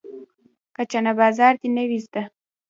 که 0.75 0.83
چنه 0.91 1.11
بازي 1.19 1.49
دې 1.59 1.67
نه 1.75 1.83
وي 1.89 1.99
زده. 2.05 2.21